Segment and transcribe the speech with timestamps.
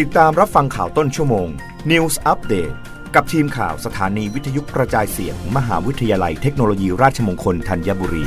[0.00, 1.48] ติดตามรับฟังข่าวต้นชั่วโมง
[1.90, 2.74] News Update
[3.14, 8.24] กับทีมข่าวสถานีวิทยุกระจายเสียงมมหาวิทยาลัยเทคโนโลยีราชมงคลธัญบุรี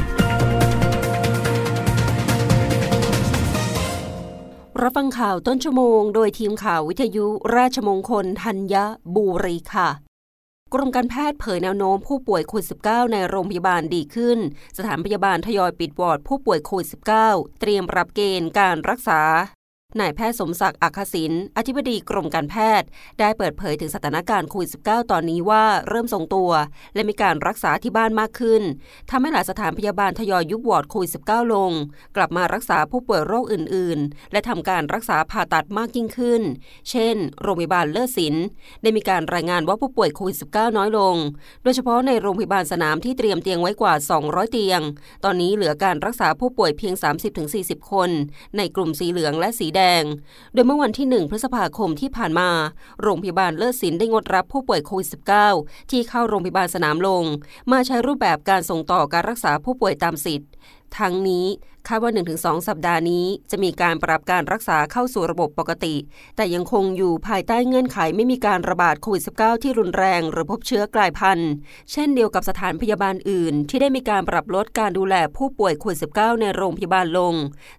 [4.81, 7.25] รับฟังข่าวต้นชั่วโมง โดยทีมข่าววิทยุ
[7.55, 8.75] ราชมงคลธัญ
[9.16, 9.89] บุรีค่ะ
[10.73, 14.39] กรมการแพทย์เผยแนวโน้มผู้ป่วยโควิด -19 ในโรงพยาบาลดีขึ้น
[14.77, 16.88] สถานพยาบาลทยอยปิดวอร์ดผู้ป่วยโควิด
[17.23, 19.21] -19 เตรียมปรับเกณฑ์การรักษา
[19.99, 22.87] นายแพทย์สมศักดิ์อัคศินอธิบดีกรมการแพทย์
[23.19, 26.51] ได้เปิดเผยถึงสถานการณ์โควิด -19 ตอนนี้ว่าเริ่มทรงตัว
[26.93, 28.61] และมีการรักษาที่บ้านมากขึ้น
[29.10, 31.71] ทำให้หลายสถานพยาบาลทยอยยุบวอร์ดโควิด -19 ลง
[32.16, 36.41] กลับมารักษาผู้ป่วยโรคอื่น ๆ และทำการรักษาผ่าตัดมากยิ่งขึ้น
[36.89, 38.45] เช่น โรงพยาบาลเลิศศิลป์
[38.81, 41.16] ได้มีการรายงานว่าผู้ป่วยโควิด -19 น้อยลง
[41.63, 44.81] โดยเฉพาะในโรงพยาบาลสนามที่เตรียมเตียงไว้กว่า 200 เตียง
[45.23, 46.94] ตอนนี้เหลือการรักษาผู้ป่วยเพียง
[47.44, 48.09] 30-40 คน
[48.58, 49.84] ในกลุ่มสีเหลืองและสีแดง
[50.53, 52.50] โดยเมื่อวันที่ 1 พฤษภาคมที่ผ่านมา
[53.02, 55.08] โรงพยาบาลเลิศศิลป์ได้งดรับผู้ป่วยโควิด
[55.50, 57.23] -19 ที่เข้าโรงพยาบาลสนามลง
[57.72, 60.50] มาใช้รูปแบบการส่งต่อการรักษาผู้ป่วยตามสิทธิ์
[60.97, 61.47] ทั้งนี้
[61.89, 65.95] คาดว่า 1-2 สัปดาห์นี้ จะมีการปรับการรักษาเข้าสู่ระบบปกติ
[66.36, 71.52] แต่ยังคงอยู่ภายใต้เงื่อนไขไม่มีการระบาดโควิด -19 ที่รุนแรง หรือพบเชื้อกลายพันธุ์
[71.92, 77.33] เช่นเดียวกับสถานพยาบาลอื่น ที่ได้มีการปรับลดการดูแลผู้ป่วยโควิด -19 ในโรงพยาบาลลง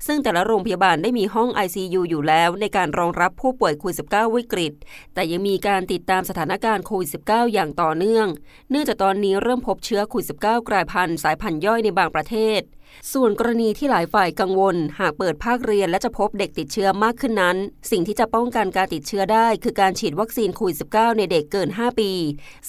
[0.07, 4.73] ซึ่งแต่ละโรงพยาบาลได้มีห้อง ICU อยู่แล้วในการรองรับผู้ป่วยโควิด -19 วิกฤต
[5.15, 8.27] แต่ยังมีการติดตามสถานการณ์โควิด -19 อย่างต่อเนื่อง
[8.71, 12.63] เนื่องจากตอนนี้เริ่มพบเชื้อโควิด -19 กลายพันธุ์สายพันธุ์ย่อยในบางประเทศ
[13.13, 17.57] ส่วนกรณีที่หลายฝ่ายกังวล หากเปิดภาคเรียนและจะพบเด็กติดเชื้อมากขึ้นนั้น
[17.91, 22.13] สิ่งที่จะป้องกันการติดเชื้อได้ คือการฉีดวัคซีนโควิด -19 ในเด็กเกิน 5 ปี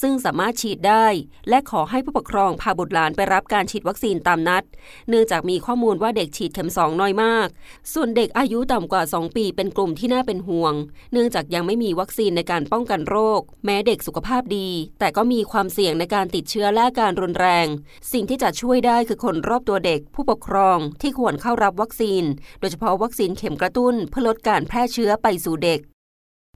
[0.02, 1.06] ซึ่งสามารถฉีดได้
[1.50, 4.64] และขอให้ผู้ปกครองพาบุตรหลานไปรับการฉีดวัคซีนตามนัด
[5.10, 7.48] เนื่องจากมีข้อมูลว่าเด็กฉีดเข็ม 2 น้อยมาก
[7.94, 10.74] ส่วนเด็กอายุต่ำกว่า 2 ปีเป็นกลุ่มที่น่าเป็นห่วง
[11.12, 17.68] เนื่องจากยังไม่มีวัคซีนในการป้องกันโรค แม้เด็กสุขภาพดี แต่ก็มีความเสี่ยงในการติดเชื้อและการรุนแรง
[18.14, 22.24] สิ่งที่จะช่วยได้คือคนรอบตัวเด็กผู้ปกครองที่ควรเข้ารับวัคซีน
[22.60, 25.80] โดยเฉพาะวัคซีนเข็มกระตุ้นเพื่อลดการแพร่เชื้อไปสู่เด็ก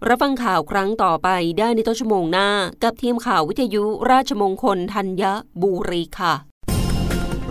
[0.07, 1.29] รับฟังข่าวครั้งต่อไป
[1.59, 2.49] ได้ในต้นชั่วโมงหน้า
[2.83, 5.23] กับทีมข่าววิทยุราชมงคลธัญ
[5.61, 6.33] บุรีค่ะ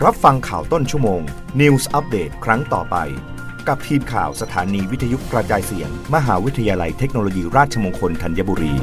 [0.04, 1.20] รับฟังข่าวต้นชั่วโมง
[1.60, 2.96] News อัปเดตครั้งต่อไป
[3.68, 8.74] กับทีมข่าวสถานีวิทยุกระจายเสียง มหาวิทยาลัยเทคโนโลยีราชมงคลธัญบุรี